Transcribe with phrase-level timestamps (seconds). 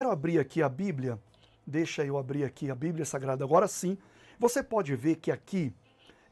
[0.00, 1.18] quero abrir aqui a Bíblia,
[1.66, 3.98] deixa eu abrir aqui a Bíblia Sagrada agora sim.
[4.38, 5.74] Você pode ver que aqui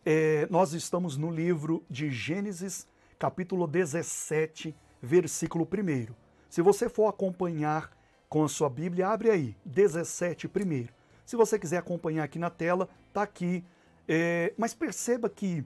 [0.04, 2.87] é, nós estamos no livro de Gênesis,
[3.18, 6.15] capítulo 17, versículo 1.
[6.49, 7.91] Se você for acompanhar
[8.29, 10.95] com a sua Bíblia, abre aí, 17 primeiro.
[11.25, 13.64] Se você quiser acompanhar aqui na tela, tá aqui.
[14.07, 15.64] É, mas perceba que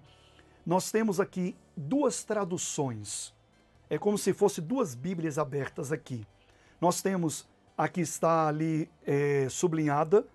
[0.64, 3.34] nós temos aqui duas traduções.
[3.90, 6.26] É como se fosse duas Bíblias abertas aqui.
[6.80, 7.46] Nós temos
[7.80, 10.26] aqui está ali é, sublinhada,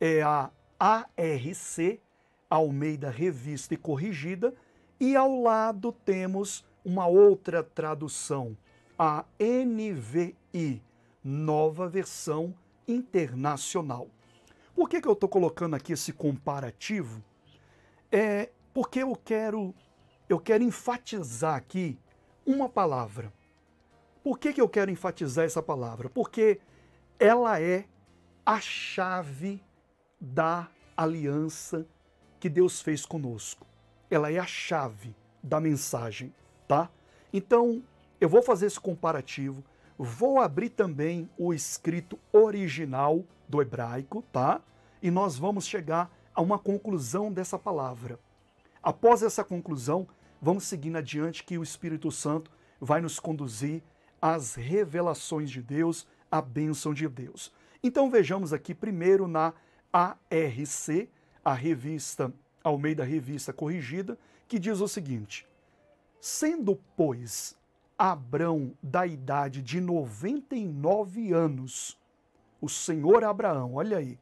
[0.00, 2.00] é a ARC,
[2.48, 4.54] Almeida Revista e Corrigida,
[4.98, 8.56] e ao lado temos uma outra tradução,
[8.98, 10.82] a NVI,
[11.22, 12.54] Nova Versão
[12.88, 14.08] Internacional.
[14.74, 17.22] Por que, que eu estou colocando aqui esse comparativo?
[18.10, 19.74] É porque eu quero,
[20.26, 21.98] eu quero enfatizar aqui
[22.46, 23.30] uma palavra.
[24.22, 26.08] Por que, que eu quero enfatizar essa palavra?
[26.08, 26.60] Porque
[27.18, 27.84] ela é
[28.44, 29.62] a chave
[30.20, 31.86] da aliança
[32.38, 33.66] que Deus fez conosco.
[34.10, 36.34] Ela é a chave da mensagem,
[36.68, 36.90] tá?
[37.32, 37.82] Então,
[38.20, 39.64] eu vou fazer esse comparativo,
[39.98, 44.60] vou abrir também o escrito original do hebraico, tá?
[45.02, 48.18] E nós vamos chegar a uma conclusão dessa palavra.
[48.82, 50.06] Após essa conclusão,
[50.40, 53.82] vamos seguindo adiante que o Espírito Santo vai nos conduzir
[54.20, 57.52] às revelações de Deus, a bênção de Deus.
[57.80, 59.54] Então vejamos aqui primeiro na
[59.92, 61.08] ARC,
[61.44, 64.18] a revista Almeida Revista Corrigida,
[64.48, 65.46] que diz o seguinte:
[66.20, 67.56] Sendo, pois,
[67.96, 71.96] Abrão da idade de 99 anos,
[72.60, 74.18] o Senhor Abraão, olha aí,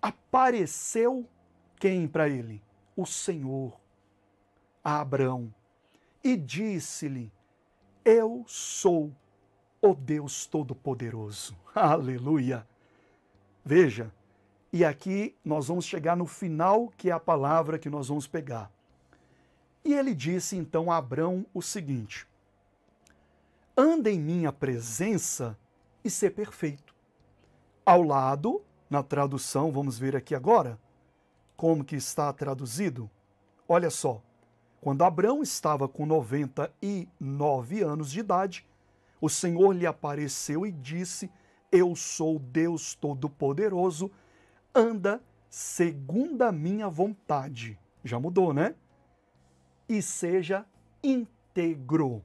[0.00, 1.28] apareceu
[1.80, 2.62] quem para ele?
[2.94, 3.76] O Senhor
[4.84, 5.52] a Abrão
[6.22, 7.32] e disse-lhe:
[8.04, 9.12] Eu sou
[9.82, 11.56] o Deus Todo-Poderoso.
[11.74, 12.64] Aleluia!
[13.64, 14.12] Veja,
[14.72, 18.70] e aqui nós vamos chegar no final, que é a palavra que nós vamos pegar.
[19.84, 22.26] E ele disse então a Abrão o seguinte:
[23.76, 25.58] Anda em minha presença
[26.04, 26.94] e ser perfeito.
[27.84, 30.78] Ao lado, na tradução, vamos ver aqui agora,
[31.56, 33.10] como que está traduzido.
[33.68, 34.22] Olha só,
[34.80, 38.64] quando Abrão estava com 99 anos de idade,
[39.22, 41.30] o Senhor lhe apareceu e disse:
[41.70, 44.10] Eu sou Deus Todo-Poderoso,
[44.74, 47.78] anda segundo a minha vontade.
[48.02, 48.74] Já mudou, né?
[49.88, 50.66] E seja
[51.04, 52.20] íntegro.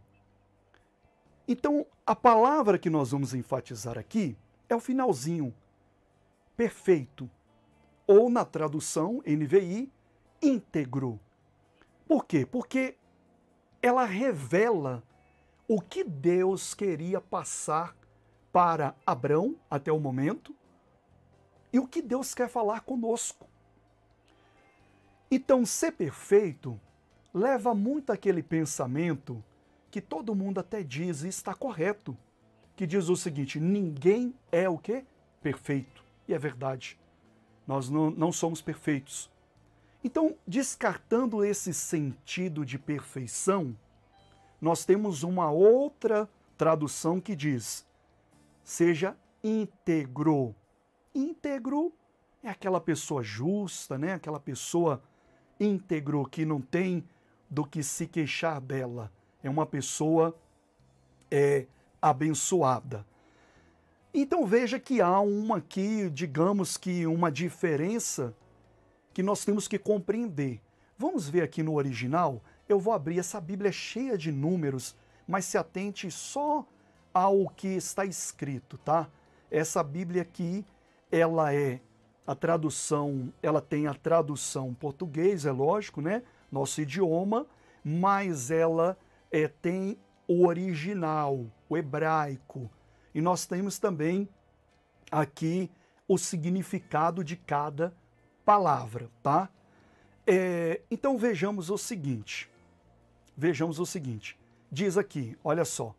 [1.48, 4.36] Então, a palavra que nós vamos enfatizar aqui
[4.68, 5.54] é o finalzinho,
[6.56, 7.30] perfeito.
[8.08, 9.92] Ou na tradução NVI,
[10.42, 11.20] íntegro.
[12.08, 12.44] Por quê?
[12.44, 12.98] Porque
[13.84, 15.04] ela revela
[15.68, 17.96] o que Deus queria passar
[18.52, 20.56] para Abrão até o momento
[21.72, 23.48] e o que Deus quer falar conosco.
[25.30, 26.80] Então, ser perfeito
[27.34, 29.44] leva muito aquele pensamento
[29.92, 32.18] que todo mundo até diz e está correto,
[32.76, 35.04] que diz o seguinte: ninguém é o que?
[35.42, 36.04] Perfeito.
[36.28, 36.98] E é verdade.
[37.68, 39.30] Nós não, não somos perfeitos.
[40.04, 43.76] Então, descartando esse sentido de perfeição,
[44.60, 47.86] nós temos uma outra tradução que diz:
[48.64, 50.56] seja íntegro.
[51.14, 51.94] Íntegro
[52.44, 54.14] é aquela pessoa justa, né?
[54.14, 55.02] Aquela pessoa
[55.60, 57.04] íntegro que não tem
[57.50, 59.12] do que se queixar dela.
[59.44, 60.36] É uma pessoa
[61.32, 61.66] é,
[62.02, 63.06] abençoada.
[64.14, 68.36] Então veja que há uma aqui, digamos que uma diferença
[69.14, 70.62] que nós temos que compreender.
[70.98, 74.96] Vamos ver aqui no original eu vou abrir essa Bíblia cheia de números,
[75.28, 76.66] mas se atente só
[77.14, 79.08] ao que está escrito, tá?
[79.50, 80.66] Essa Bíblia aqui,
[81.12, 81.80] ela é
[82.26, 86.24] a tradução, ela tem a tradução português, é lógico, né?
[86.52, 87.48] Nosso idioma,
[87.84, 88.98] mas ela
[89.32, 89.98] é, tem
[90.28, 92.70] o original, o hebraico.
[93.16, 94.28] E nós temos também
[95.10, 95.72] aqui
[96.08, 97.94] o significado de cada
[98.46, 99.50] palavra, tá?
[100.26, 102.50] É, então vejamos o seguinte.
[103.40, 104.36] Vejamos o seguinte:
[104.72, 105.96] diz aqui, olha só.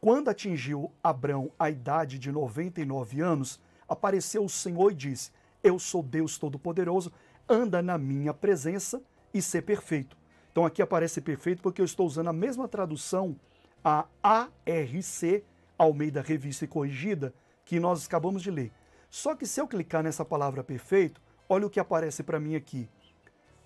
[0.00, 5.30] Quando atingiu Abrão a idade de 99 anos, apareceu o Senhor e disse:
[5.62, 7.12] Eu sou Deus Todo-Poderoso,
[7.48, 9.00] anda na minha presença
[9.32, 10.16] e ser perfeito.
[10.50, 13.36] Então aqui aparece perfeito porque eu estou usando a mesma tradução,
[13.84, 15.44] a ARC,
[15.78, 17.32] Almeida Revista e Corrigida,
[17.64, 18.72] que nós acabamos de ler.
[19.08, 22.88] Só que se eu clicar nessa palavra perfeito, olha o que aparece para mim aqui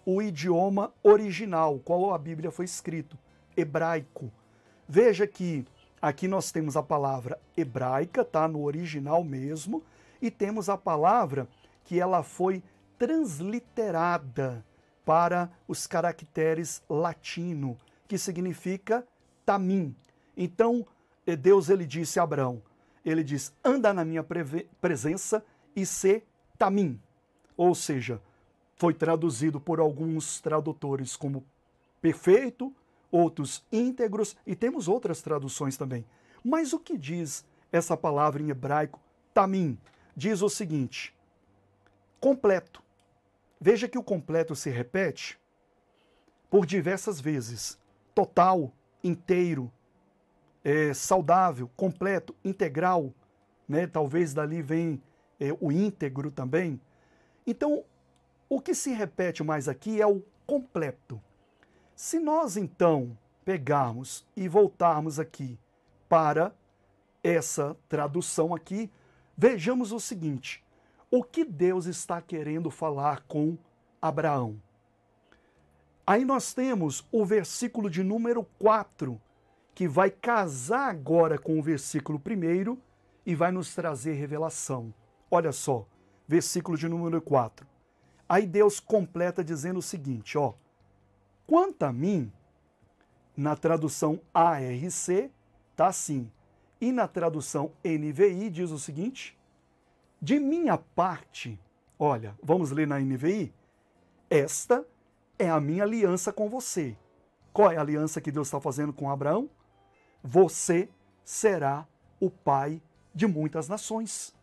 [0.06, 3.18] o idioma original, qual a Bíblia foi escrito,
[3.56, 4.32] hebraico.
[4.88, 5.66] Veja que
[6.00, 9.82] aqui nós temos a palavra hebraica, tá no original mesmo,
[10.22, 11.48] e temos a palavra
[11.84, 12.62] que ela foi
[12.96, 14.64] transliterada
[15.04, 17.76] para os caracteres latino,
[18.06, 19.04] que significa
[19.44, 19.94] tamim.
[20.36, 20.86] Então,
[21.26, 22.62] eh, Deus ele disse a Abraão,
[23.04, 24.24] ele diz: "Anda na minha
[24.80, 25.44] presença
[25.74, 26.22] e se
[26.56, 27.00] tamim".
[27.56, 28.20] Ou seja,
[28.76, 31.44] foi traduzido por alguns tradutores como
[32.00, 32.72] perfeito,
[33.10, 36.04] outros íntegros e temos outras traduções também.
[36.44, 39.00] Mas o que diz essa palavra em hebraico,
[39.34, 39.78] tamim?
[40.14, 41.14] Diz o seguinte:
[42.20, 42.82] completo.
[43.58, 45.38] Veja que o completo se repete
[46.50, 47.78] por diversas vezes:
[48.14, 48.72] total,
[49.02, 49.72] inteiro,
[50.62, 53.12] é, saudável, completo, integral.
[53.68, 53.86] Né?
[53.86, 55.02] Talvez dali vem
[55.40, 56.80] é, o íntegro também.
[57.46, 57.84] Então,
[58.48, 61.20] o que se repete mais aqui é o completo.
[61.94, 65.58] Se nós então pegarmos e voltarmos aqui
[66.08, 66.54] para
[67.22, 68.90] essa tradução aqui,
[69.36, 70.64] vejamos o seguinte:
[71.10, 73.56] o que Deus está querendo falar com
[74.00, 74.60] Abraão?
[76.06, 79.20] Aí nós temos o versículo de número 4,
[79.74, 82.78] que vai casar agora com o versículo 1
[83.24, 84.94] e vai nos trazer revelação.
[85.28, 85.84] Olha só,
[86.28, 87.75] versículo de número 4.
[88.28, 90.54] Aí Deus completa dizendo o seguinte, ó:
[91.46, 92.32] Quanto a mim,
[93.36, 95.30] na tradução ARC,
[95.76, 96.30] tá assim.
[96.80, 99.38] E na tradução NVI diz o seguinte:
[100.20, 101.58] De minha parte,
[101.98, 103.54] olha, vamos ler na NVI?
[104.28, 104.84] Esta
[105.38, 106.96] é a minha aliança com você.
[107.52, 109.48] Qual é a aliança que Deus está fazendo com Abraão?
[110.22, 110.88] Você
[111.24, 111.86] será
[112.20, 112.82] o pai
[113.14, 114.34] de muitas nações.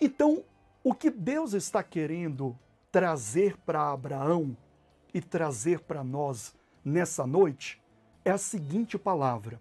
[0.00, 0.44] Então,
[0.82, 2.58] o que Deus está querendo
[2.92, 4.54] trazer para Abraão
[5.14, 6.54] e trazer para nós
[6.84, 7.82] nessa noite
[8.22, 9.58] é a seguinte palavra: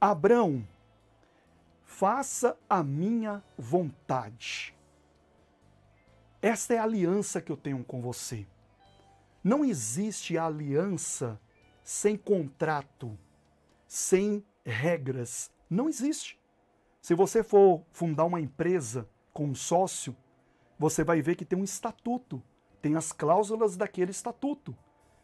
[0.00, 0.66] Abraão,
[1.84, 4.74] faça a minha vontade.
[6.42, 8.46] Esta é a aliança que eu tenho com você.
[9.44, 11.40] Não existe aliança
[11.84, 13.16] sem contrato,
[13.86, 15.50] sem regras.
[15.68, 16.40] Não existe.
[17.00, 20.16] Se você for fundar uma empresa com um sócio,
[20.80, 22.42] você vai ver que tem um estatuto
[22.80, 24.74] tem as cláusulas daquele estatuto,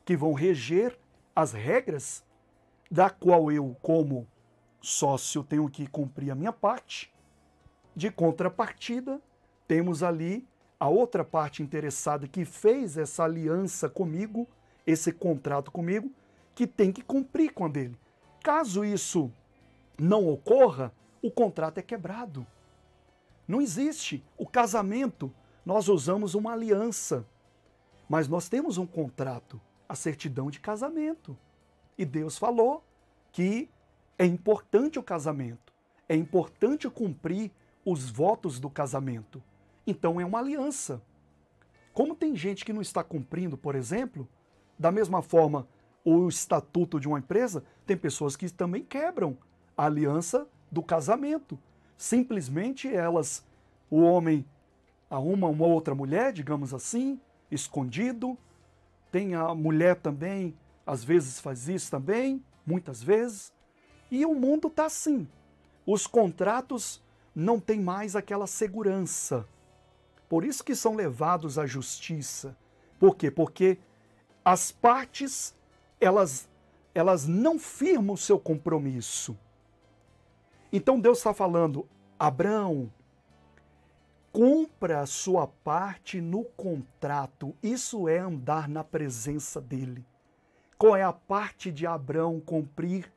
[0.04, 0.98] que vão reger
[1.34, 2.24] as regras
[2.90, 4.26] da qual eu, como
[4.80, 7.12] sócio, tenho que cumprir a minha parte.
[7.94, 9.20] De contrapartida,
[9.66, 10.46] temos ali
[10.78, 14.46] a outra parte interessada que fez essa aliança comigo,
[14.86, 16.12] esse contrato comigo,
[16.54, 17.98] que tem que cumprir com a dele.
[18.42, 19.32] Caso isso
[19.98, 20.92] não ocorra,
[21.22, 22.46] o contrato é quebrado.
[23.48, 24.22] Não existe.
[24.36, 25.32] O casamento,
[25.66, 27.26] nós usamos uma aliança.
[28.08, 31.36] Mas nós temos um contrato, a certidão de casamento.
[31.98, 32.84] E Deus falou
[33.32, 33.68] que
[34.16, 35.72] é importante o casamento,
[36.08, 37.50] é importante cumprir
[37.84, 39.42] os votos do casamento.
[39.84, 41.02] Então é uma aliança.
[41.92, 44.28] Como tem gente que não está cumprindo, por exemplo,
[44.78, 45.66] da mesma forma
[46.04, 49.36] o estatuto de uma empresa, tem pessoas que também quebram
[49.76, 51.58] a aliança do casamento.
[51.96, 53.44] Simplesmente elas,
[53.90, 54.44] o homem
[55.10, 57.20] arruma uma outra mulher, digamos assim,
[57.50, 58.36] escondido.
[59.10, 60.56] Tem a mulher também,
[60.86, 63.52] às vezes faz isso também, muitas vezes.
[64.10, 65.28] E o mundo está assim.
[65.86, 67.02] Os contratos
[67.34, 69.46] não têm mais aquela segurança.
[70.28, 72.56] Por isso que são levados à justiça.
[72.98, 73.30] Por quê?
[73.30, 73.78] Porque
[74.44, 75.54] as partes,
[76.00, 76.48] elas,
[76.94, 79.36] elas não firmam o seu compromisso.
[80.72, 81.86] Então Deus está falando,
[82.18, 82.90] Abraão,
[84.36, 87.56] cumpra a sua parte no contrato.
[87.62, 90.04] Isso é andar na presença dele.
[90.76, 93.10] Qual é a parte de Abraão cumprir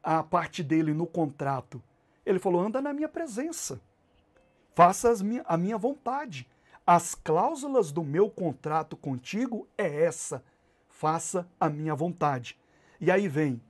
[0.00, 1.82] a parte dele no contrato?
[2.24, 3.80] Ele falou: anda na minha presença.
[4.76, 5.12] Faça
[5.44, 6.48] a minha vontade.
[6.86, 10.44] As cláusulas do meu contrato contigo é essa.
[10.88, 12.56] Faça a minha vontade.
[13.00, 13.60] E aí vem.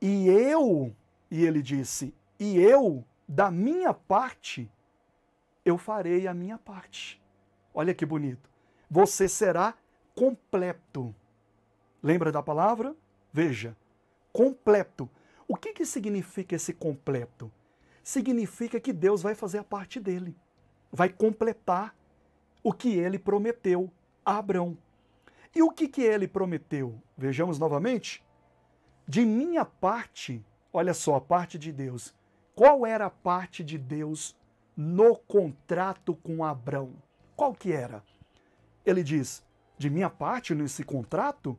[0.00, 0.96] E eu,
[1.30, 4.70] e ele disse, e eu, da minha parte,
[5.68, 7.20] eu farei a minha parte.
[7.72, 8.50] Olha que bonito.
[8.90, 9.74] Você será
[10.14, 11.14] completo.
[12.02, 12.94] Lembra da palavra?
[13.32, 13.76] Veja,
[14.32, 15.08] completo.
[15.46, 17.50] O que, que significa esse completo?
[18.02, 20.34] Significa que Deus vai fazer a parte dele,
[20.90, 21.94] vai completar
[22.62, 23.90] o que ele prometeu
[24.24, 24.76] a Abraão.
[25.54, 27.00] E o que, que ele prometeu?
[27.16, 28.24] Vejamos novamente.
[29.06, 32.14] De minha parte, olha só, a parte de Deus.
[32.54, 34.36] Qual era a parte de Deus
[34.78, 36.92] no contrato com Abrão.
[37.34, 38.00] Qual que era?
[38.86, 39.42] Ele diz:
[39.76, 41.58] de minha parte nesse contrato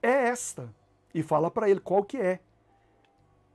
[0.00, 0.72] é esta.
[1.12, 2.38] E fala para ele qual que é.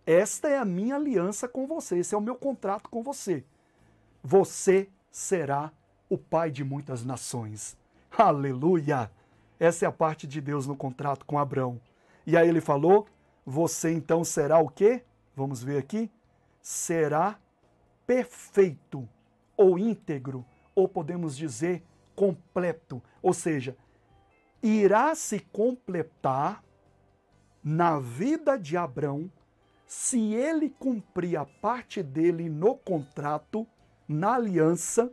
[0.06, 3.46] esta é a minha aliança com você, esse é o meu contrato com você.
[4.22, 5.72] Você será
[6.10, 7.78] o pai de muitas nações.
[8.18, 9.10] Aleluia!
[9.58, 11.80] Essa é a parte de Deus no contrato com Abraão.
[12.28, 13.08] E aí ele falou:
[13.46, 15.02] Você então será o quê?
[15.34, 16.12] Vamos ver aqui.
[16.62, 17.40] Será
[18.12, 19.08] perfeito
[19.56, 21.82] ou íntegro, ou podemos dizer
[22.14, 23.02] completo.
[23.22, 23.78] Ou seja,
[24.62, 26.62] irá se completar
[27.64, 29.32] na vida de Abraão
[29.88, 33.66] se ele cumprir a parte dele no contrato,
[34.06, 35.10] na aliança,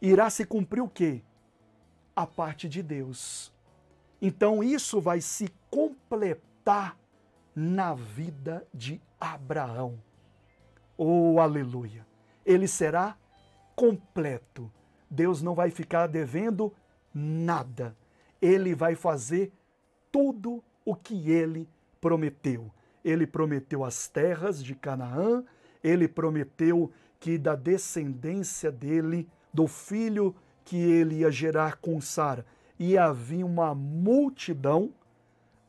[0.00, 1.22] irá se cumprir o quê?
[2.16, 3.52] A parte de Deus.
[4.22, 6.96] Então isso vai se completar
[7.54, 9.98] na vida de Abraão.
[11.02, 12.06] Oh, aleluia!
[12.44, 13.16] Ele será
[13.74, 14.70] completo.
[15.10, 16.74] Deus não vai ficar devendo
[17.14, 17.96] nada.
[18.38, 19.50] Ele vai fazer
[20.12, 21.66] tudo o que ele
[22.02, 22.70] prometeu.
[23.02, 25.42] Ele prometeu as terras de Canaã,
[25.82, 32.44] ele prometeu que da descendência dele, do filho que ele ia gerar com Sara,
[32.78, 34.92] ia haver uma multidão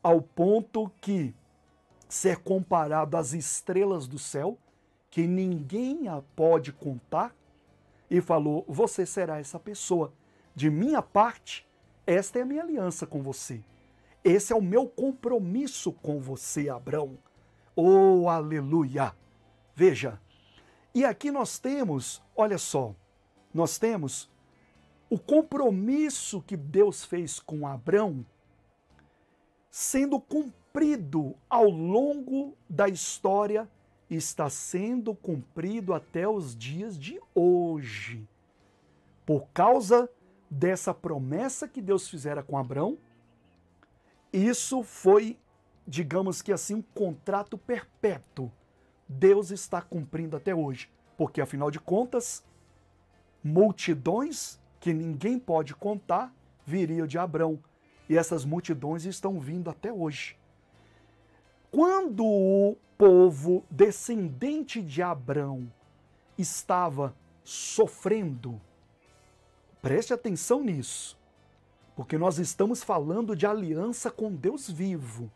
[0.03, 1.33] ao ponto que
[2.09, 4.57] ser comparado às estrelas do céu,
[5.11, 7.35] que ninguém a pode contar,
[8.09, 10.11] e falou: Você será essa pessoa.
[10.55, 11.67] De minha parte,
[12.05, 13.63] esta é a minha aliança com você.
[14.23, 17.17] Esse é o meu compromisso com você, Abraão.
[17.75, 19.15] Oh, aleluia!
[19.75, 20.19] Veja,
[20.93, 22.93] e aqui nós temos, olha só,
[23.53, 24.29] nós temos
[25.09, 28.25] o compromisso que Deus fez com Abraão
[29.71, 33.69] sendo cumprido ao longo da história
[34.15, 38.27] está sendo cumprido até os dias de hoje.
[39.25, 40.09] Por causa
[40.49, 42.97] dessa promessa que Deus fizera com Abraão,
[44.33, 45.37] isso foi,
[45.87, 48.51] digamos que assim, um contrato perpétuo.
[49.07, 52.43] Deus está cumprindo até hoje, porque afinal de contas,
[53.43, 56.33] multidões que ninguém pode contar
[56.65, 57.59] viriam de Abraão,
[58.09, 60.37] e essas multidões estão vindo até hoje.
[61.71, 65.71] Quando o povo descendente de Abraão
[66.37, 68.61] estava sofrendo,
[69.81, 71.19] preste atenção nisso
[71.95, 75.31] porque nós estamos falando de aliança com Deus vivo.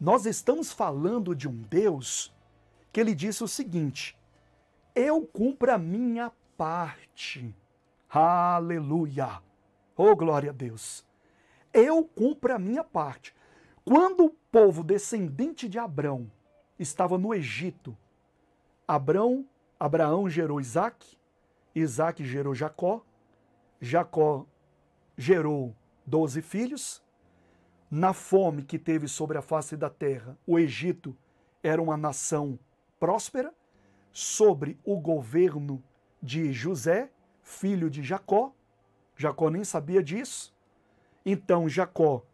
[0.00, 2.34] Nós estamos falando de um Deus
[2.92, 4.18] que ele disse o seguinte:
[4.94, 7.54] Eu cumpro a minha parte.
[8.10, 9.40] Aleluia!
[9.96, 11.04] Oh, glória a Deus!
[11.72, 13.34] Eu cumpro a minha parte.
[13.84, 16.30] Quando o povo descendente de Abrão
[16.78, 17.94] estava no Egito,
[18.88, 19.46] Abrão,
[19.78, 21.18] Abraão gerou Isaac,
[21.74, 23.04] Isaac gerou Jacó,
[23.78, 24.46] Jacó
[25.18, 25.76] gerou
[26.06, 27.02] doze filhos.
[27.90, 31.14] Na fome que teve sobre a face da terra, o Egito
[31.62, 32.58] era uma nação
[32.98, 33.52] próspera,
[34.10, 35.82] sobre o governo
[36.22, 37.10] de José,
[37.42, 38.54] filho de Jacó.
[39.14, 40.54] Jacó nem sabia disso.
[41.26, 42.24] Então Jacó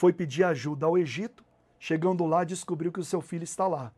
[0.00, 1.44] foi pedir ajuda ao Egito.
[1.78, 3.92] Chegando lá, descobriu que o seu filho está lá.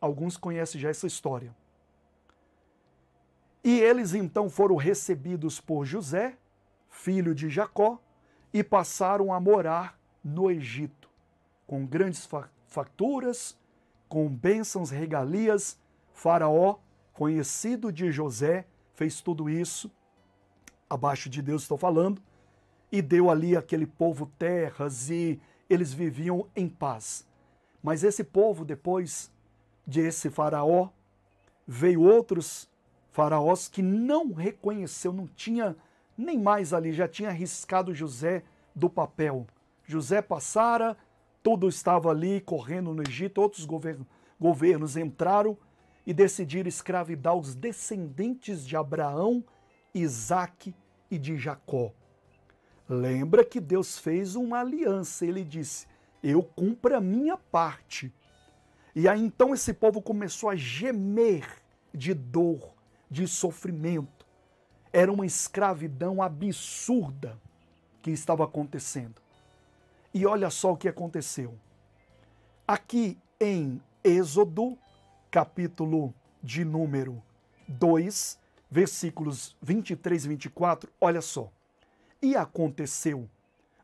[0.00, 1.52] Alguns conhecem já essa história.
[3.64, 6.38] E eles então foram recebidos por José,
[6.88, 8.00] filho de Jacó,
[8.52, 11.10] e passaram a morar no Egito,
[11.66, 12.28] com grandes
[12.68, 13.58] facturas,
[14.08, 15.76] com bênçãos, regalias.
[16.12, 16.78] Faraó,
[17.12, 18.64] conhecido de José,
[18.94, 19.90] fez tudo isso,
[20.88, 22.22] abaixo de Deus estou falando,
[22.90, 27.26] e deu ali aquele povo terras e eles viviam em paz.
[27.82, 29.30] Mas esse povo, depois
[29.86, 30.88] de esse faraó,
[31.66, 32.68] veio outros
[33.12, 35.76] faraós que não reconheceu, não tinha
[36.16, 38.42] nem mais ali, já tinha arriscado José
[38.74, 39.46] do papel.
[39.84, 40.96] José passara,
[41.42, 44.06] tudo estava ali correndo no Egito, outros governos,
[44.38, 45.56] governos entraram
[46.06, 49.44] e decidiram escravidar os descendentes de Abraão,
[49.94, 50.74] Isaac
[51.10, 51.92] e de Jacó.
[52.88, 55.86] Lembra que Deus fez uma aliança, ele disse:
[56.22, 58.12] Eu cumpro a minha parte.
[58.94, 61.46] E aí então esse povo começou a gemer
[61.92, 62.74] de dor,
[63.10, 64.16] de sofrimento
[64.96, 67.38] era uma escravidão absurda
[68.00, 69.20] que estava acontecendo.
[70.14, 71.54] E olha só o que aconteceu.
[72.66, 74.78] Aqui em Êxodo,
[75.30, 77.22] capítulo de número
[77.68, 78.38] 2,
[78.70, 81.52] versículos 23 e 24, olha só.
[82.20, 83.28] E aconteceu,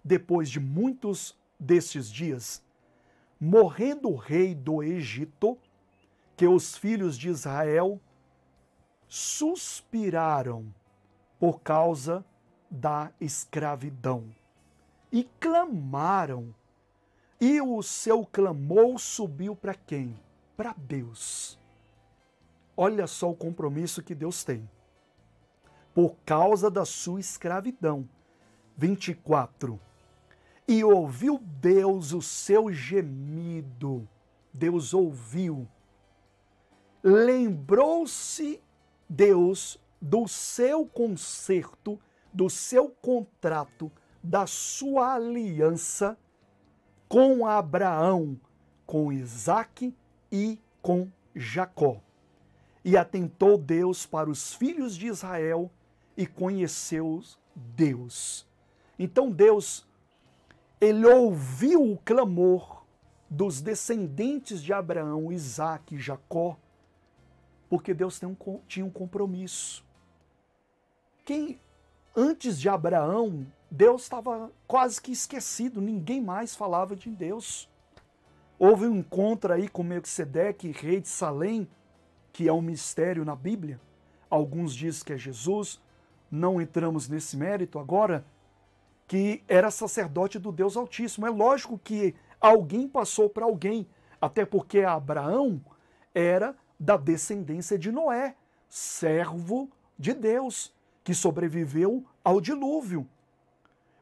[0.02, 2.62] depois de muitos destes dias,
[3.40, 5.58] morrendo o rei do Egito,
[6.36, 8.00] que os filhos de Israel
[9.06, 10.72] suspiraram
[11.38, 12.24] por causa
[12.70, 14.24] da escravidão.
[15.10, 16.54] E clamaram.
[17.40, 20.16] E o seu clamor subiu para quem?
[20.56, 21.58] para Deus.
[22.76, 24.68] Olha só o compromisso que Deus tem.
[25.94, 28.08] Por causa da sua escravidão.
[28.76, 29.78] 24.
[30.66, 34.08] E ouviu Deus o seu gemido.
[34.52, 35.68] Deus ouviu.
[37.02, 38.60] Lembrou-se
[39.08, 41.98] Deus do seu conserto,
[42.32, 43.90] do seu contrato,
[44.22, 46.16] da sua aliança
[47.08, 48.40] com Abraão,
[48.86, 49.94] com Isaac
[50.30, 52.00] e com Jacó.
[52.84, 55.70] E atentou Deus para os filhos de Israel
[56.16, 57.22] e conheceu
[57.54, 58.46] Deus.
[59.02, 59.84] Então Deus,
[60.80, 62.84] ele ouviu o clamor
[63.28, 66.56] dos descendentes de Abraão, Isaac e Jacó,
[67.68, 68.20] porque Deus
[68.68, 69.84] tinha um compromisso.
[71.24, 71.58] Quem
[72.14, 77.68] antes de Abraão Deus estava quase que esquecido, ninguém mais falava de Deus.
[78.56, 81.66] Houve um encontro aí com Melquisedeque, rei de Salém,
[82.32, 83.80] que é um mistério na Bíblia.
[84.30, 85.80] Alguns dizem que é Jesus,
[86.30, 88.24] não entramos nesse mérito agora,
[89.06, 91.26] que era sacerdote do Deus Altíssimo.
[91.26, 93.86] É lógico que alguém passou para alguém,
[94.20, 95.60] até porque Abraão
[96.14, 98.34] era da descendência de Noé,
[98.68, 103.08] servo de Deus, que sobreviveu ao dilúvio.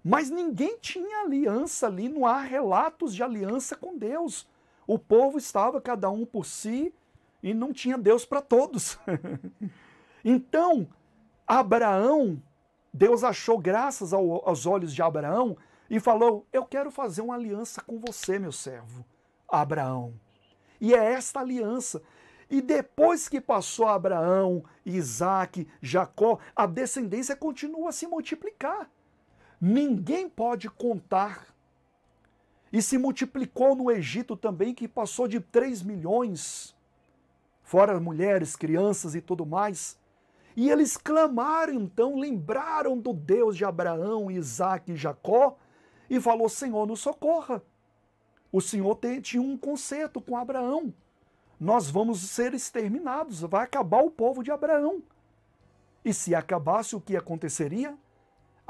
[0.02, 4.48] Mas ninguém tinha aliança ali, não há relatos de aliança com Deus.
[4.86, 6.92] O povo estava cada um por si
[7.42, 8.98] e não tinha Deus para todos.
[10.24, 10.88] então,
[11.46, 12.42] Abraão,
[12.92, 15.56] Deus achou graças ao, aos olhos de Abraão
[15.88, 19.04] e falou: Eu quero fazer uma aliança com você, meu servo,
[19.48, 20.14] Abraão.
[20.80, 22.02] E é esta aliança.
[22.48, 28.90] E depois que passou Abraão, Isaac, Jacó, a descendência continua a se multiplicar
[29.60, 31.54] ninguém pode contar.
[32.72, 36.74] E se multiplicou no Egito também, que passou de 3 milhões,
[37.62, 39.98] fora mulheres, crianças e tudo mais.
[40.56, 45.56] E eles clamaram então, lembraram do Deus de Abraão, Isaac e Jacó,
[46.08, 47.62] e falou: Senhor, nos socorra.
[48.52, 50.92] O Senhor tinha um conserto com Abraão.
[51.58, 55.02] Nós vamos ser exterminados, vai acabar o povo de Abraão.
[56.04, 57.96] E se acabasse, o que aconteceria?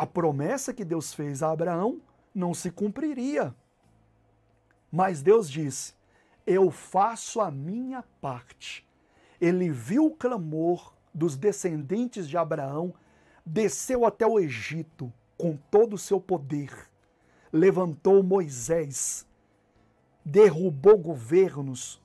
[0.01, 2.01] a promessa que Deus fez a Abraão
[2.35, 3.55] não se cumpriria.
[4.91, 5.93] Mas Deus disse:
[6.47, 8.89] Eu faço a minha parte.
[9.39, 12.95] Ele viu o clamor dos descendentes de Abraão,
[13.45, 16.71] desceu até o Egito com todo o seu poder,
[17.53, 19.27] levantou Moisés,
[20.25, 22.01] derrubou governos,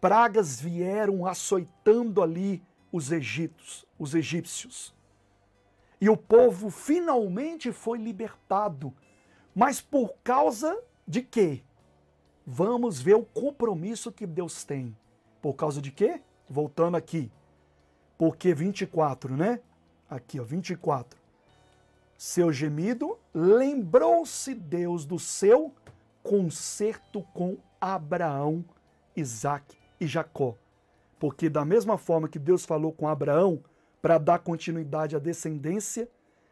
[0.00, 4.94] pragas vieram açoitando ali os egípcios, os egípcios.
[6.00, 8.92] E o povo finalmente foi libertado.
[9.54, 11.62] Mas por causa de quê?
[12.46, 14.96] Vamos ver o compromisso que Deus tem.
[15.42, 16.20] Por causa de quê?
[16.48, 17.30] Voltando aqui.
[18.20, 19.60] Porque 24, né?
[20.10, 21.18] Aqui, ó, 24.
[22.18, 25.74] Seu gemido, lembrou-se Deus do seu
[26.22, 28.62] concerto com Abraão,
[29.16, 30.54] Isaac e Jacó.
[31.18, 33.58] Porque da mesma forma que Deus falou com Abraão,
[34.02, 36.06] para dar continuidade à descendência,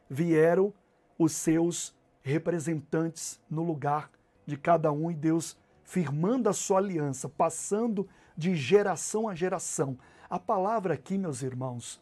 [0.09, 0.73] vieram
[1.19, 4.11] os seus representantes no lugar
[4.47, 5.55] de cada um e Deus
[5.85, 9.99] firmando a sua aliança, passando de geração a geração.
[10.31, 11.99] A palavra aqui, meus irmãos,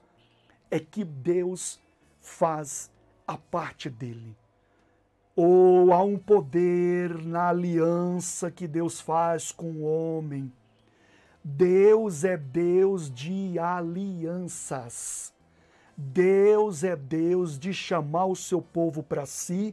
[0.69, 1.81] é que Deus
[2.21, 2.91] faz
[3.25, 4.37] a parte dele.
[5.37, 10.53] Ou há um poder na aliança que Deus faz com o homem.
[11.45, 15.33] Deus é Deus de alianças.
[15.97, 19.73] Deus é Deus de chamar o seu povo para si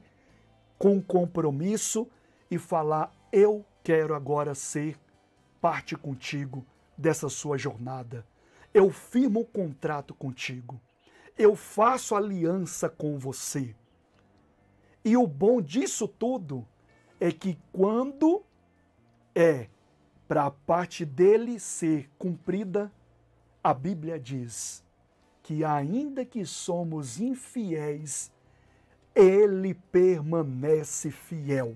[0.77, 2.07] com compromisso
[2.51, 4.95] e falar: Eu quero agora ser
[5.59, 6.63] parte contigo
[6.95, 8.23] dessa sua jornada.
[8.73, 10.79] Eu firmo o contrato contigo.
[11.37, 13.75] Eu faço aliança com você.
[15.05, 16.65] E o bom disso tudo
[17.19, 18.43] é que quando
[19.35, 19.67] é
[20.27, 22.91] para a parte dele ser cumprida,
[23.63, 24.83] a Bíblia diz:
[25.43, 28.31] que, ainda que somos infiéis,
[29.13, 31.75] ele permanece fiel.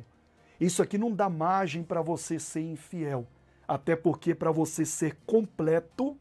[0.59, 3.27] Isso aqui não dá margem para você ser infiel,
[3.67, 6.17] até porque para você ser completo,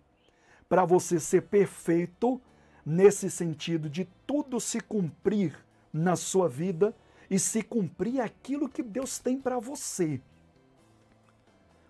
[0.68, 2.40] para você ser perfeito,
[2.84, 5.56] nesse sentido de tudo se cumprir
[5.92, 6.94] na sua vida
[7.28, 10.20] e se cumprir aquilo que Deus tem para você.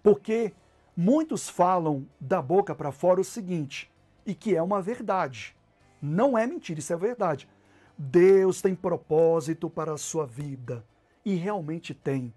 [0.03, 0.55] Porque
[0.97, 3.91] muitos falam da boca para fora o seguinte:
[4.25, 5.55] e que é uma verdade.
[6.01, 7.49] Não é mentira, isso é verdade.
[7.99, 10.85] Deus tem propósito para a sua vida
[11.25, 12.33] e realmente tem.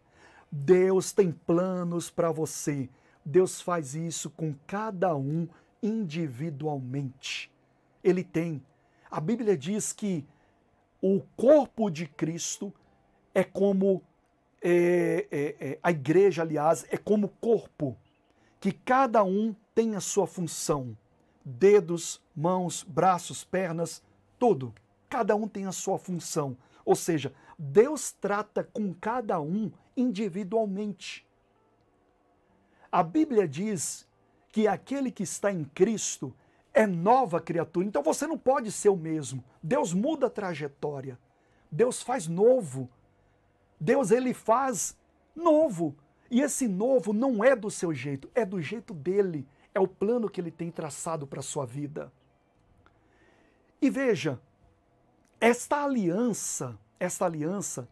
[0.52, 2.90] Deus tem planos para você,
[3.24, 5.48] Deus faz isso com cada um
[5.82, 7.52] individualmente.
[8.04, 8.64] Ele tem.
[9.10, 10.26] A Bíblia diz que
[11.02, 12.74] o corpo de Cristo
[13.34, 14.04] é como
[14.62, 17.98] é, é, é, a igreja, aliás, é como corpo,
[18.60, 20.98] que cada um tem a sua função:
[21.44, 24.04] dedos, mãos, braços, pernas,
[24.38, 24.74] tudo.
[25.10, 26.56] Cada um tem a sua função.
[26.86, 31.26] Ou seja, Deus trata com cada um individualmente.
[32.92, 34.08] A Bíblia diz
[34.52, 36.36] que aquele que está em Cristo
[36.74, 37.86] é nova criatura.
[37.86, 39.44] Então você não pode ser o mesmo.
[39.62, 41.20] Deus muda a trajetória.
[41.72, 42.90] Deus faz novo.
[43.80, 44.98] Deus ele faz
[45.36, 45.96] novo.
[46.30, 49.48] E esse novo não é do seu jeito, é do jeito dele.
[49.74, 52.12] É o plano que ele tem traçado para a sua vida.
[53.82, 54.40] E veja,
[55.40, 57.88] esta aliança, esta aliança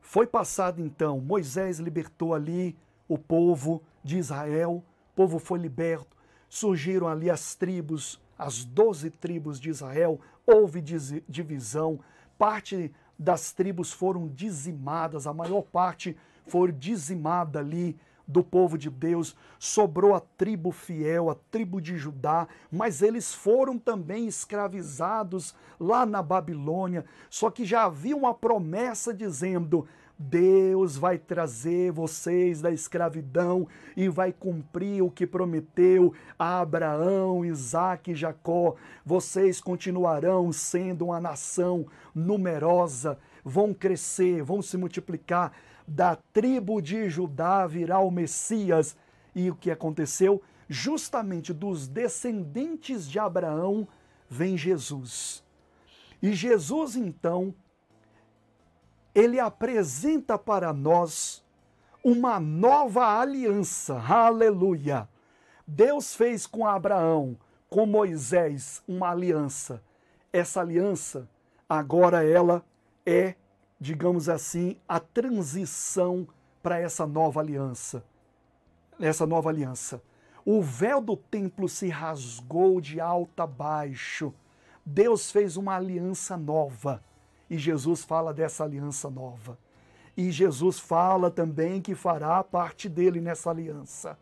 [0.00, 2.76] foi passada então, Moisés libertou ali
[3.08, 6.16] o povo de Israel, o povo foi liberto,
[6.48, 10.80] surgiram ali as tribos, as doze tribos de Israel, houve
[11.28, 12.00] divisão,
[12.38, 17.96] parte das tribos foram dizimadas, a maior parte foi dizimada ali
[18.26, 23.78] do povo de Deus, sobrou a tribo fiel, a tribo de Judá, mas eles foram
[23.78, 27.04] também escravizados lá na Babilônia.
[27.28, 29.86] Só que já havia uma promessa dizendo:
[30.18, 38.12] Deus vai trazer vocês da escravidão e vai cumprir o que prometeu a Abraão, Isaac
[38.12, 38.76] e Jacó.
[39.04, 45.52] Vocês continuarão sendo uma nação numerosa, vão crescer, vão se multiplicar.
[45.86, 48.96] Da tribo de Judá virá o Messias.
[49.34, 50.40] E o que aconteceu?
[50.68, 53.88] Justamente dos descendentes de Abraão
[54.28, 55.42] vem Jesus.
[56.22, 57.52] E Jesus, então,
[59.14, 61.44] ele apresenta para nós
[62.02, 64.00] uma nova aliança.
[64.00, 65.08] Aleluia!
[65.66, 67.36] Deus fez com Abraão,
[67.68, 69.82] com Moisés, uma aliança.
[70.32, 71.28] Essa aliança,
[71.68, 72.64] agora ela
[73.06, 73.34] é,
[73.78, 76.26] digamos assim, a transição
[76.62, 78.04] para essa nova aliança.
[78.98, 80.02] Essa nova aliança.
[80.44, 84.34] O véu do templo se rasgou de alto a baixo.
[84.84, 87.02] Deus fez uma aliança nova
[87.52, 89.58] e Jesus fala dessa aliança nova.
[90.16, 94.18] E Jesus fala também que fará parte dele nessa aliança.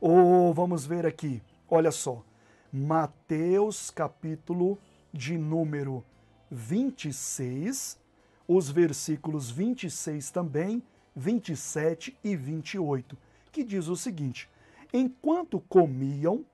[0.00, 1.40] Oh, vamos ver aqui,
[1.70, 2.24] olha só.
[2.72, 4.76] Mateus capítulo
[5.12, 6.04] de número
[6.50, 8.00] 26,
[8.48, 10.82] os versículos 26 também,
[11.14, 13.16] 27 e 28,
[13.52, 14.50] que diz o seguinte:
[14.92, 16.44] Enquanto comiam,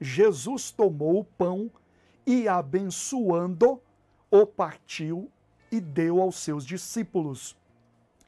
[0.00, 1.70] Jesus tomou o pão
[2.26, 3.80] e, abençoando,
[4.32, 5.30] o partiu
[5.70, 7.56] e deu aos seus discípulos.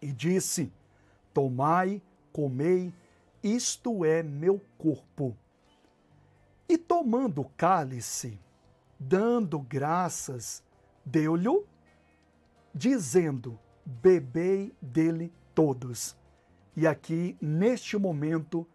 [0.01, 0.73] E disse:
[1.35, 2.01] Tomai,
[2.33, 2.93] comei,
[3.43, 5.37] isto é meu corpo.
[6.69, 8.39] E tomando o cálice,
[8.99, 10.63] dando graças,
[11.05, 11.65] deu-lhe,
[12.75, 16.17] dizendo: Bebei dele todos.
[16.75, 18.67] E aqui, neste momento,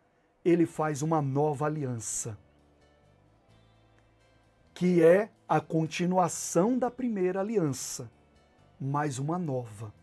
[0.46, 2.38] ele faz uma nova aliança,
[4.74, 8.12] que é a continuação da primeira aliança
[8.80, 9.94] mais uma nova.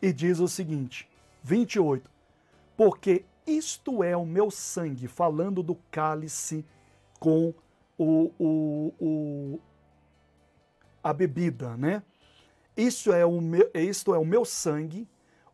[0.00, 1.08] E diz o seguinte,
[1.42, 2.10] 28,
[2.76, 6.64] porque isto é o meu sangue, falando do cálice
[7.18, 7.52] com
[7.98, 9.60] o, o, o,
[11.02, 12.02] a bebida, né?
[12.76, 15.06] Isto é, o meu, isto é o meu sangue,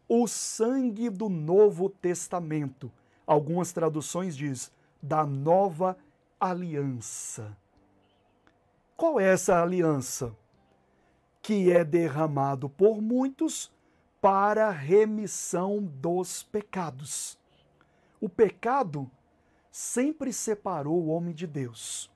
[0.09, 2.93] o sangue do Novo Testamento.
[3.27, 4.71] Algumas traduções diz
[5.03, 5.97] da nova
[6.39, 7.57] aliança.
[8.97, 10.33] Qual é essa aliança?
[11.47, 13.73] Que é derramado por muitos
[14.21, 17.39] para remissão dos pecados.
[18.21, 19.09] O pecado
[19.71, 22.11] sempre separou o homem de Deus.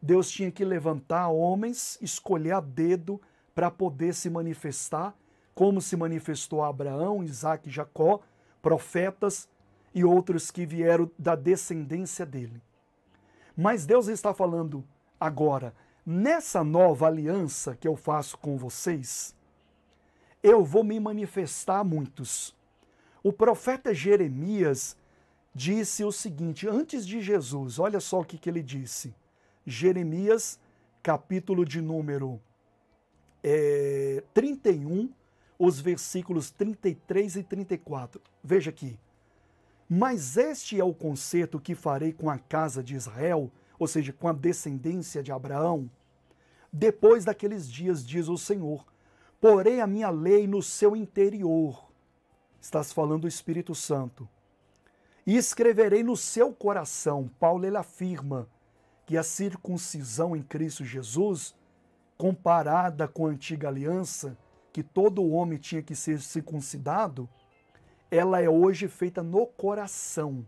[0.00, 3.20] Deus tinha que levantar homens, escolher a dedo
[3.56, 5.16] para poder se manifestar,
[5.52, 8.20] como se manifestou Abraão, Isaac e Jacó,
[8.62, 9.48] profetas
[9.92, 12.62] e outros que vieram da descendência dele.
[13.56, 14.84] Mas Deus está falando
[15.18, 15.74] agora,
[16.04, 19.34] Nessa nova aliança que eu faço com vocês,
[20.42, 22.54] eu vou me manifestar a muitos.
[23.22, 24.96] O profeta Jeremias
[25.54, 29.14] disse o seguinte, antes de Jesus, olha só o que, que ele disse.
[29.66, 30.58] Jeremias,
[31.02, 32.40] capítulo de número
[33.42, 35.10] é, 31,
[35.58, 38.20] os versículos 33 e 34.
[38.42, 38.98] Veja aqui.
[39.88, 44.28] Mas este é o concerto que farei com a casa de Israel, ou seja, com
[44.28, 45.90] a descendência de Abraão,
[46.72, 48.84] depois daqueles dias, diz o Senhor,
[49.40, 51.90] porei a minha lei no seu interior.
[52.60, 54.28] Estás falando do Espírito Santo.
[55.26, 57.30] e escreverei no seu coração.
[57.38, 58.48] Paulo ele afirma
[59.06, 61.54] que a circuncisão em Cristo Jesus,
[62.16, 64.36] comparada com a antiga aliança,
[64.72, 67.28] que todo homem tinha que ser circuncidado,
[68.10, 70.46] ela é hoje feita no coração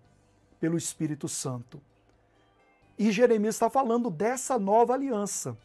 [0.61, 1.81] pelo Espírito Santo.
[3.03, 5.59] E Jeremias está falando dessa nova aliança.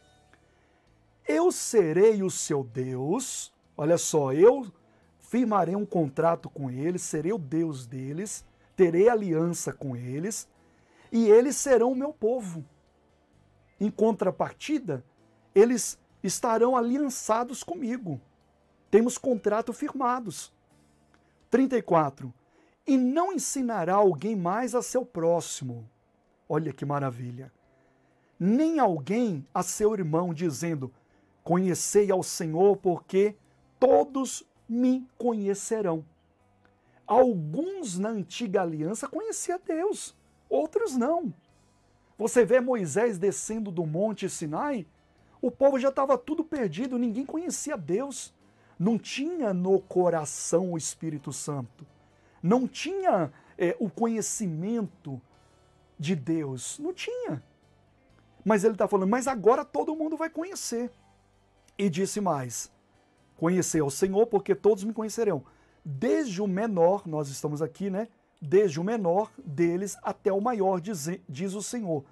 [1.24, 4.66] Eu serei o seu Deus, olha só, eu
[5.20, 10.48] firmarei um contrato com eles, serei o Deus deles, terei aliança com eles,
[11.12, 12.64] e eles serão o meu povo.
[13.78, 15.04] Em contrapartida,
[15.54, 18.20] eles estarão aliançados comigo.
[18.90, 20.52] Temos contrato firmados.
[21.50, 22.34] 34.
[22.84, 25.88] E não ensinará alguém mais a seu próximo.
[26.48, 27.52] Olha que maravilha.
[28.38, 30.92] Nem alguém a seu irmão, dizendo:
[31.44, 33.36] Conhecei ao Senhor, porque
[33.78, 36.04] todos me conhecerão.
[37.06, 40.14] Alguns na antiga aliança conheciam Deus,
[40.48, 41.32] outros não.
[42.18, 44.86] Você vê Moisés descendo do monte Sinai,
[45.40, 48.34] o povo já estava tudo perdido, ninguém conhecia Deus
[48.78, 51.84] não tinha no coração o Espírito Santo,
[52.42, 55.20] não tinha é, o conhecimento
[55.98, 57.42] de Deus, não tinha.
[58.44, 60.90] Mas ele está falando, mas agora todo mundo vai conhecer.
[61.76, 62.70] E disse mais:
[63.36, 65.44] conhecer o Senhor, porque todos me conhecerão.
[65.84, 68.08] Desde o menor, nós estamos aqui, né?
[68.40, 72.04] Desde o menor deles até o maior, diz, diz o Senhor.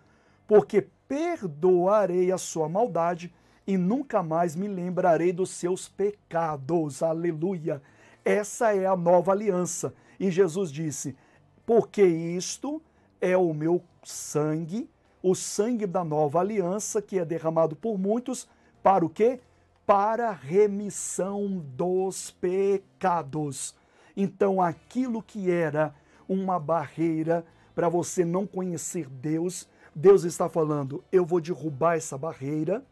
[0.47, 3.33] Porque perdoarei a sua maldade
[3.67, 7.03] e nunca mais me lembrarei dos seus pecados.
[7.03, 7.83] Aleluia!
[8.25, 9.95] Essa é a nova aliança.
[10.19, 11.17] E Jesus disse:
[11.65, 12.83] Porque isto
[13.27, 14.89] é o meu sangue,
[15.23, 18.49] o sangue da nova aliança que é derramado por muitos,
[18.83, 19.41] para o quê?
[19.87, 23.75] Para remissão dos pecados.
[24.17, 25.95] Então, aquilo que era
[26.29, 32.85] uma barreira para você não conhecer Deus, Deus está falando: eu vou derrubar essa barreira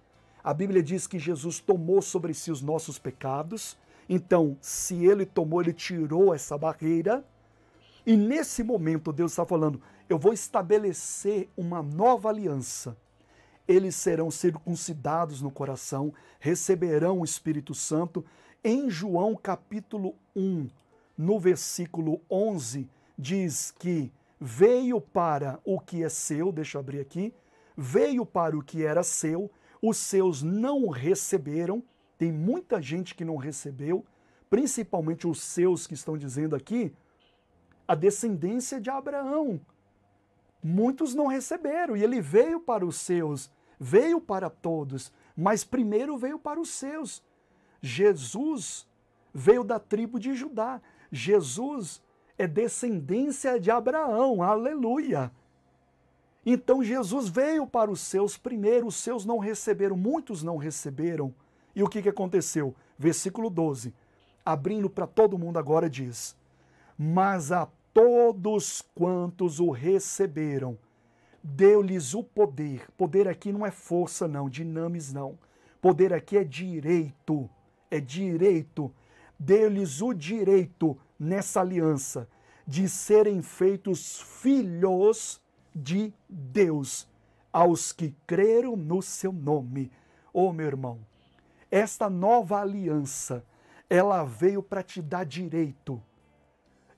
[0.44, 3.78] a Bíblia diz que Jesus tomou sobre si os nossos pecados.
[4.06, 7.24] Então, se ele tomou, ele tirou essa barreira.
[8.04, 12.96] E nesse momento, Deus está falando: eu vou estabelecer uma nova aliança.
[13.66, 18.24] Eles serão circuncidados no coração, receberão o Espírito Santo.
[18.62, 20.68] Em João capítulo 1,
[21.16, 22.88] no versículo 11,
[23.18, 27.32] diz que veio para o que é seu, deixa eu abrir aqui,
[27.76, 31.82] veio para o que era seu, os seus não receberam,
[32.18, 34.04] tem muita gente que não recebeu,
[34.50, 36.92] principalmente os seus que estão dizendo aqui,
[37.86, 39.60] a descendência de Abraão.
[40.66, 46.38] Muitos não receberam, e ele veio para os seus, veio para todos, mas primeiro veio
[46.38, 47.22] para os seus.
[47.82, 48.88] Jesus
[49.34, 50.80] veio da tribo de Judá.
[51.12, 52.02] Jesus
[52.38, 55.30] é descendência de Abraão, aleluia.
[56.46, 61.34] Então Jesus veio para os seus primeiro, os seus não receberam, muitos não receberam.
[61.76, 62.74] E o que, que aconteceu?
[62.98, 63.92] Versículo 12,
[64.42, 66.34] abrindo para todo mundo agora diz:
[66.96, 70.76] Mas a todos quantos o receberam,
[71.42, 72.90] deu-lhes o poder.
[72.98, 75.38] Poder aqui não é força, não, dinamis não.
[75.80, 77.48] Poder aqui é direito,
[77.90, 78.92] é direito.
[79.38, 82.28] Deu-lhes o direito nessa aliança
[82.66, 85.40] de serem feitos filhos
[85.74, 87.06] de Deus
[87.52, 89.92] aos que creram no seu nome.
[90.32, 90.98] Oh, meu irmão,
[91.70, 93.44] esta nova aliança,
[93.88, 96.02] ela veio para te dar direito.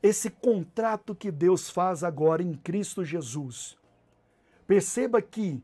[0.07, 3.77] Esse contrato que Deus faz agora em Cristo Jesus.
[4.65, 5.61] Perceba que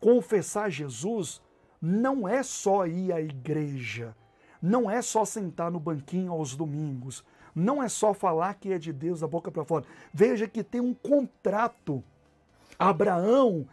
[0.00, 1.40] confessar Jesus
[1.80, 4.16] não é só ir à igreja,
[4.60, 8.92] não é só sentar no banquinho aos domingos, não é só falar que é de
[8.92, 9.84] Deus da boca para fora.
[10.12, 12.02] Veja que tem um contrato
[12.76, 13.64] Abraão,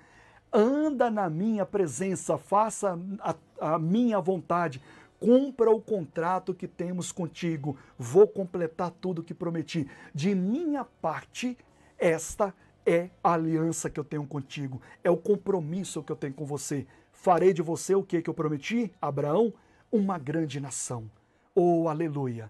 [0.54, 3.36] anda na minha presença, faça a,
[3.74, 4.80] a minha vontade,
[5.22, 9.88] cumpra o contrato que temos contigo, vou completar tudo que prometi.
[10.16, 11.56] De minha parte,
[11.96, 12.52] esta
[12.84, 16.88] é a aliança que eu tenho contigo, é o compromisso que eu tenho com você.
[17.12, 19.54] Farei de você o que eu prometi, Abraão?
[19.92, 21.10] Uma grande nação.
[21.54, 22.50] Oh, aleluia!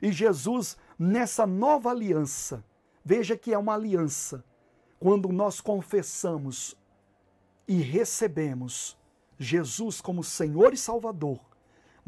[0.00, 2.64] E Jesus, nessa nova aliança,
[3.04, 4.42] veja que é uma aliança
[4.98, 6.74] quando nós confessamos
[7.66, 8.96] e recebemos
[9.38, 11.38] Jesus como Senhor e Salvador,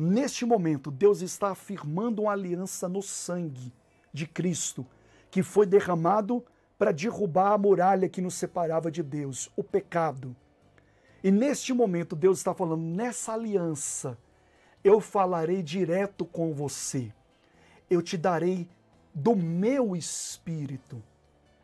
[0.01, 3.73] neste momento Deus está afirmando uma aliança no sangue
[4.13, 4.87] de Cristo,
[5.31, 6.45] que foi derramado
[6.79, 10.35] para derrubar a muralha que nos separava de Deus, o pecado.
[11.23, 14.17] E neste momento Deus está falando, nessa aliança,
[14.83, 17.13] eu falarei direto com você.
[17.89, 18.67] Eu te darei
[19.15, 21.03] do meu espírito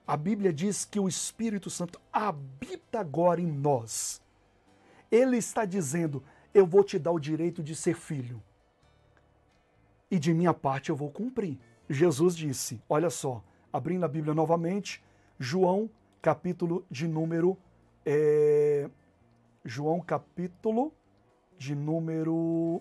[0.06, 4.22] A Bíblia diz que o Espírito Santo habita agora em nós.
[5.10, 6.22] Ele está dizendo:
[6.56, 8.42] Eu vou te dar o direito de ser filho.
[10.10, 11.58] E de minha parte eu vou cumprir.
[11.86, 15.04] Jesus disse: Olha só, abrindo a Bíblia novamente,
[15.38, 15.90] João,
[16.22, 17.58] capítulo de número.
[18.06, 18.88] É,
[19.66, 20.94] João, capítulo
[21.58, 22.80] de número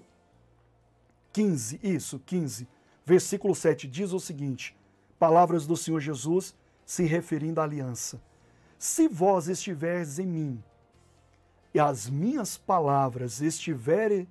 [1.34, 1.78] 15.
[1.84, 2.70] Isso, 15.
[3.06, 4.74] Versículo 7 diz o seguinte:
[5.20, 8.22] Palavras do Senhor Jesus se referindo à aliança.
[8.80, 10.64] Se vós estiveres em mim
[11.76, 14.30] e as minhas palavras estiverem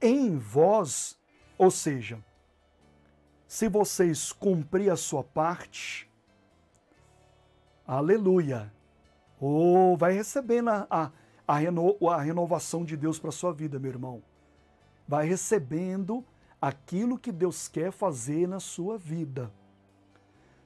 [0.00, 1.18] em vós,
[1.58, 2.24] ou seja,
[3.48, 6.08] se vocês cumprir a sua parte,
[7.84, 8.72] aleluia,
[9.40, 11.10] ou oh, vai recebendo a, a,
[11.44, 14.22] a, reno, a renovação de Deus para sua vida, meu irmão.
[15.08, 16.24] Vai recebendo
[16.62, 19.52] aquilo que Deus quer fazer na sua vida.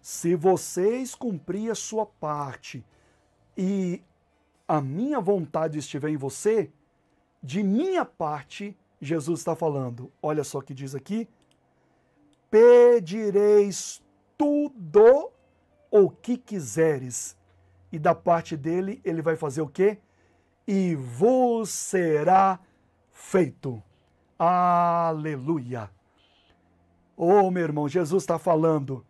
[0.02, 2.84] Se vocês cumprir a sua parte
[3.56, 4.02] e
[4.66, 6.70] a minha vontade estiver em você,
[7.42, 10.10] de minha parte, Jesus está falando.
[10.22, 11.28] Olha só o que diz aqui:
[12.50, 14.02] pedireis
[14.36, 15.30] tudo
[15.90, 17.36] o que quiseres.
[17.92, 19.98] E da parte dele, ele vai fazer o quê?
[20.66, 22.58] E vos será
[23.12, 23.82] feito.
[24.38, 25.90] Aleluia.
[27.16, 29.04] Oh, meu irmão, Jesus está falando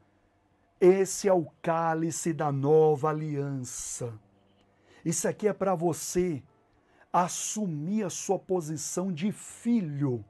[0.81, 4.13] esse é o cálice da nova aliança.
[5.05, 6.43] Isso aqui é para você
[7.13, 10.25] assumir a sua posição de filho.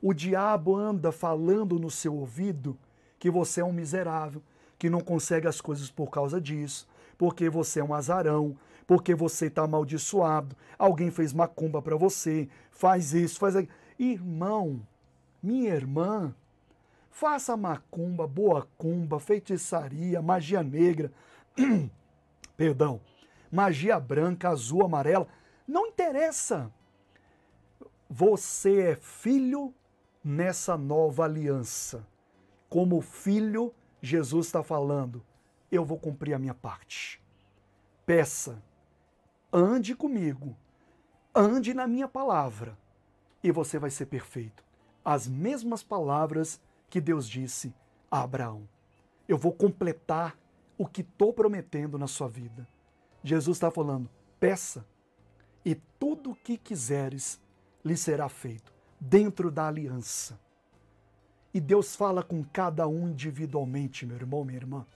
[0.00, 2.78] O diabo anda falando no seu ouvido
[3.18, 4.42] que você é um miserável,
[4.78, 8.56] que não consegue as coisas por causa disso, porque você é um azarão,
[8.86, 13.74] porque você está amaldiçoado, alguém fez macumba para você, faz isso, faz aquilo.
[13.98, 14.80] Irmão,
[15.42, 16.34] minha irmã,
[17.16, 21.10] Faça macumba, boa cumba, feitiçaria, magia negra,
[22.58, 23.00] perdão,
[23.50, 25.26] magia branca, azul, amarela,
[25.66, 26.72] não interessa.
[28.08, 29.74] Você é filho
[30.22, 32.06] nessa nova aliança.
[32.68, 35.24] Como filho, Jesus está falando:
[35.70, 37.22] eu vou cumprir a minha parte.
[38.04, 38.62] Peça,
[39.52, 40.56] ande comigo,
[41.34, 42.78] ande na minha palavra,
[43.42, 44.64] e você vai ser perfeito.
[45.04, 47.74] As mesmas palavras que Deus disse
[48.10, 48.68] a Abraão:
[49.28, 50.36] Eu vou completar
[50.78, 52.66] o que estou prometendo na sua vida.
[53.26, 54.08] Jesus está falando:
[54.38, 54.86] peça,
[55.64, 57.40] e tudo o que quiseres
[57.84, 60.38] lhe será feito, dentro da aliança.
[61.52, 64.86] E Deus fala com cada um individualmente, meu irmão, minha irmã.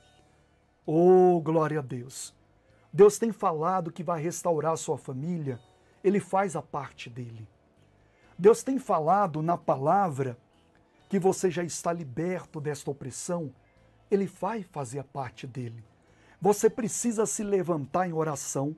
[0.87, 2.33] Oh, glória a Deus!
[2.93, 5.59] Deus tem falado que vai restaurar a sua família,
[6.05, 7.49] ele faz a parte dele.
[8.39, 10.39] Deus tem falado na palavra
[11.09, 13.53] que você já está liberto desta opressão,
[14.09, 15.90] ele vai fazer a parte dele.
[16.41, 18.75] Você precisa se levantar em oração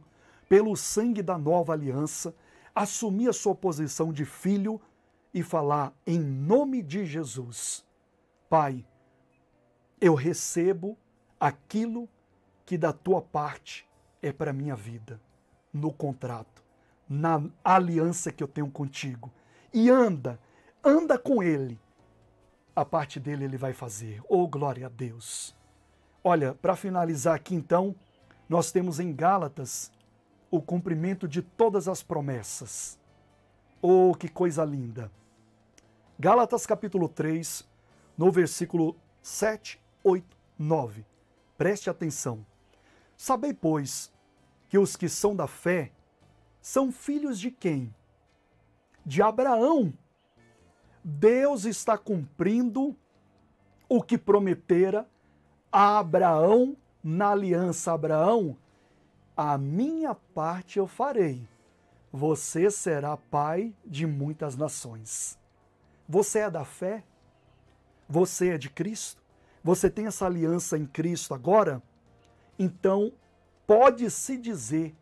[0.49, 2.35] pelo sangue da nova aliança,
[2.75, 4.81] assumir a sua posição de filho
[5.33, 7.85] e falar em nome de Jesus:
[8.49, 8.85] Pai,
[10.01, 10.99] eu recebo
[11.39, 12.09] aquilo
[12.67, 13.89] que da tua parte
[14.21, 15.21] é para minha vida,
[15.73, 16.63] no contrato,
[17.09, 19.31] na aliança que eu tenho contigo.
[19.73, 20.39] E anda,
[20.85, 21.81] anda com ele
[22.75, 24.23] a parte dele ele vai fazer.
[24.29, 25.55] Oh, glória a Deus!
[26.25, 27.95] Olha, para finalizar aqui então,
[28.49, 29.91] nós temos em Gálatas
[30.51, 32.99] o cumprimento de todas as promessas.
[33.81, 35.11] Oh, que coisa linda!
[36.19, 37.69] Gálatas capítulo 3,
[38.17, 41.05] no versículo 7, 8, 9.
[41.59, 42.47] Preste atenção.
[43.17, 44.13] Sabei, pois,
[44.69, 45.91] que os que são da fé
[46.61, 47.93] são filhos de quem?
[49.05, 49.93] De Abraão
[51.05, 52.97] Deus está cumprindo
[53.89, 55.09] o que prometera
[55.73, 57.93] a Abraão na aliança.
[57.93, 58.57] Abraão,
[59.37, 61.49] a minha parte eu farei.
[62.13, 65.39] Você será pai de muitas nações.
[66.09, 67.03] Você é da fé?
[68.09, 69.23] Você é de Cristo?
[69.65, 71.83] Você tem essa aliança em Cristo agora?
[72.59, 73.13] Então,
[73.67, 74.95] pode-se dizer,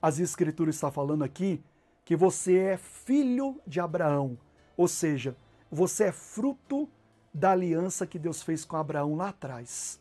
[0.00, 1.62] as Escrituras estão falando aqui,
[2.04, 4.38] que você é filho de Abraão
[4.76, 5.36] ou seja,
[5.70, 6.88] você é fruto
[7.32, 9.98] da aliança que Deus fez com Abraão lá atrás.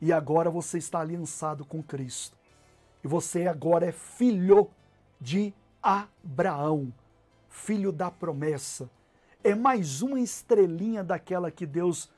[0.00, 2.36] E agora você está aliançado com Cristo.
[3.02, 4.70] E você agora é filho
[5.20, 6.92] de Abraão,
[7.48, 8.90] filho da promessa.
[9.42, 12.10] É mais uma estrelinha daquela que Deus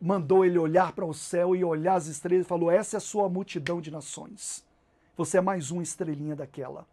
[0.00, 3.00] mandou ele olhar para o céu e olhar as estrelas e falou: Essa é a
[3.00, 4.64] sua multidão de nações.
[5.16, 6.86] Você é mais uma estrelinha daquela.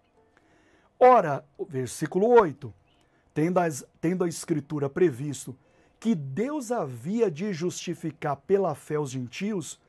[1.00, 2.74] Ora, versículo 8:
[3.34, 5.56] tendo, as, tendo a Escritura previsto
[6.04, 9.80] que Deus havia de justificar pela fé os gentios,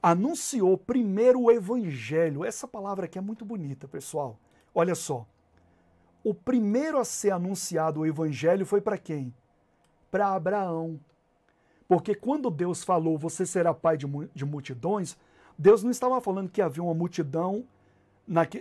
[0.00, 2.44] anunciou primeiro o evangelho.
[2.44, 4.38] Essa palavra aqui é muito bonita, pessoal.
[4.72, 5.26] Olha só.
[6.22, 9.34] O primeiro a ser anunciado o evangelho foi para quem?
[10.12, 11.00] Para Abraão.
[11.88, 15.18] Porque quando Deus falou, você será pai de, de multidões,
[15.58, 17.64] Deus não estava falando que havia uma multidão,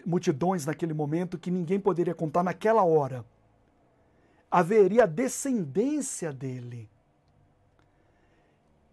[0.04, 3.24] multidões naquele momento que ninguém poderia contar naquela hora.
[4.50, 6.90] Haveria descendência dele.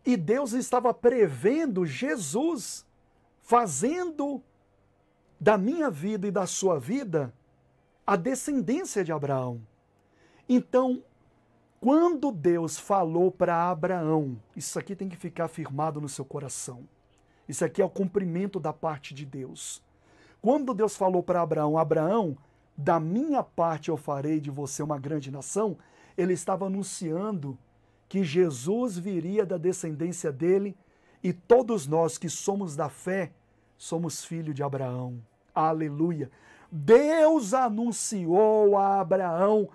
[0.05, 2.84] E Deus estava prevendo Jesus
[3.42, 4.42] fazendo
[5.38, 7.32] da minha vida e da sua vida
[8.07, 9.61] a descendência de Abraão.
[10.48, 11.02] Então,
[11.80, 16.88] quando Deus falou para Abraão, isso aqui tem que ficar firmado no seu coração.
[17.48, 19.82] Isso aqui é o cumprimento da parte de Deus.
[20.40, 22.36] Quando Deus falou para Abraão, Abraão,
[22.76, 25.76] da minha parte eu farei de você uma grande nação,
[26.16, 27.58] ele estava anunciando
[28.08, 30.76] que Jesus viria da descendência dele
[31.22, 33.32] e todos nós que somos da fé
[33.76, 35.22] somos filhos de Abraão.
[35.54, 36.30] Aleluia.
[36.70, 39.68] Deus anunciou a Abraão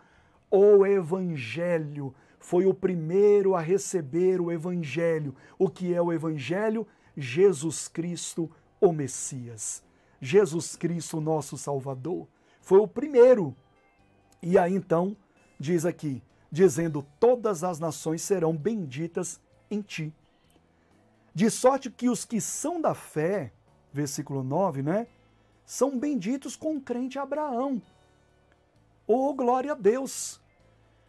[0.52, 2.14] o evangelho.
[2.40, 5.36] Foi o primeiro a receber o evangelho.
[5.58, 6.88] O que é o evangelho?
[7.16, 9.84] Jesus Cristo, o Messias.
[10.22, 12.28] Jesus Cristo, nosso Salvador.
[12.70, 13.56] Foi o primeiro.
[14.44, 15.18] E aí então,
[15.60, 19.42] diz aqui, dizendo: Todas as nações serão benditas
[19.72, 20.14] em ti.
[21.34, 23.52] De sorte que os que são da fé,
[23.92, 25.08] versículo 9, né?
[25.66, 27.82] São benditos com o crente Abraão.
[29.08, 30.40] Oh, glória a Deus!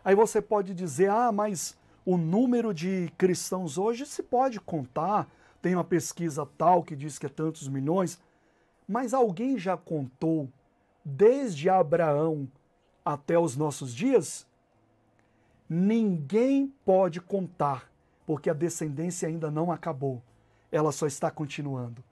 [0.03, 5.29] Aí você pode dizer: ah, mas o número de cristãos hoje se pode contar,
[5.61, 8.19] tem uma pesquisa tal que diz que é tantos milhões,
[8.89, 10.51] mas alguém já contou
[11.05, 12.49] desde Abraão
[13.05, 14.47] até os nossos dias?
[15.69, 17.91] Ninguém pode contar,
[18.27, 20.23] porque a descendência ainda não acabou,
[20.71, 22.03] ela só está continuando.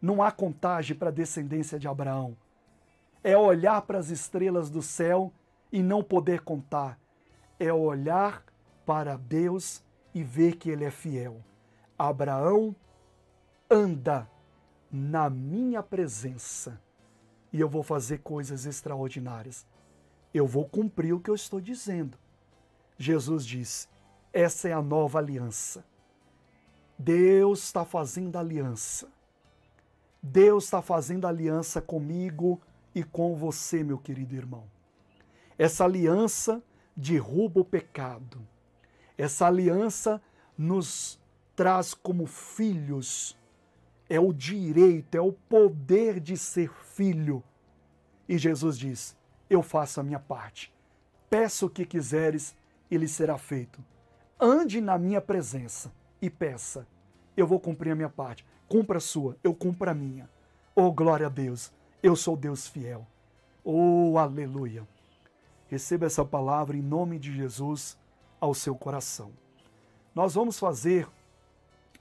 [0.00, 2.36] Não há contagem para a descendência de Abraão.
[3.22, 5.32] É olhar para as estrelas do céu
[5.70, 6.98] e não poder contar.
[7.58, 8.44] É olhar
[8.84, 11.40] para Deus e ver que Ele é fiel.
[11.96, 12.74] Abraão
[13.70, 14.28] anda
[14.90, 16.80] na minha presença
[17.52, 19.66] e eu vou fazer coisas extraordinárias.
[20.32, 22.16] Eu vou cumprir o que eu estou dizendo.
[22.98, 23.88] Jesus disse:
[24.32, 25.84] essa é a nova aliança.
[26.98, 29.08] Deus está fazendo aliança.
[30.22, 32.60] Deus está fazendo aliança comigo
[32.94, 34.64] e com você, meu querido irmão.
[35.58, 36.62] Essa aliança
[36.96, 38.40] derruba o pecado.
[39.18, 40.22] Essa aliança
[40.56, 41.20] nos
[41.54, 43.36] traz como filhos.
[44.12, 47.42] É o direito, é o poder de ser filho.
[48.28, 49.16] E Jesus diz:
[49.48, 50.70] Eu faço a minha parte.
[51.30, 52.54] Peça o que quiseres
[52.90, 53.82] e lhe será feito.
[54.38, 55.90] Ande na minha presença
[56.20, 56.86] e peça.
[57.34, 58.44] Eu vou cumprir a minha parte.
[58.68, 60.28] Cumpra a sua, eu cumpro a minha.
[60.74, 61.72] Oh, glória a Deus.
[62.02, 63.06] Eu sou Deus fiel.
[63.64, 64.86] Oh, aleluia.
[65.70, 67.96] Receba essa palavra em nome de Jesus
[68.38, 69.32] ao seu coração.
[70.14, 71.08] Nós vamos fazer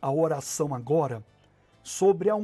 [0.01, 1.23] a oração agora
[1.83, 2.35] sobre a